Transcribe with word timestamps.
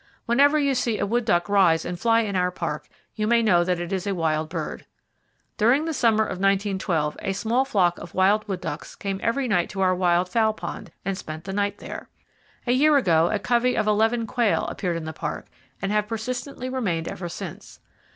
Whenever 0.25 0.57
you 0.57 0.73
see 0.73 0.97
a 0.97 1.05
wood 1.05 1.25
duck 1.25 1.47
rise 1.47 1.85
and 1.85 1.99
fly 1.99 2.21
in 2.21 2.35
our 2.35 2.49
Park, 2.49 2.87
you 3.13 3.27
may 3.27 3.43
know 3.43 3.63
that 3.63 3.79
it 3.79 3.93
is 3.93 4.07
a 4.07 4.15
wild 4.15 4.49
bird. 4.49 4.87
During 5.57 5.85
the 5.85 5.93
summer 5.93 6.23
of 6.23 6.39
1912 6.39 7.17
a 7.21 7.33
small 7.33 7.65
flock 7.65 7.99
of 7.99 8.15
wild 8.15 8.47
wood 8.47 8.61
ducks 8.61 8.95
came 8.95 9.19
every 9.21 9.47
night 9.47 9.69
to 9.69 9.81
our 9.81 9.93
Wild 9.93 10.27
Fowl 10.27 10.53
Pond, 10.53 10.91
and 11.05 11.15
spent 11.15 11.43
the 11.43 11.53
night 11.53 11.77
there. 11.77 12.09
A 12.65 12.71
year 12.71 12.97
ago, 12.97 13.29
a 13.31 13.37
covey 13.37 13.75
of 13.77 13.85
eleven 13.85 14.25
quail 14.25 14.65
appeared 14.69 14.97
in 14.97 15.05
the 15.05 15.13
Park, 15.13 15.45
and 15.83 15.91
have 15.91 16.07
persistently 16.07 16.67
remained 16.67 17.07
ever 17.07 17.29
since. 17.29 17.79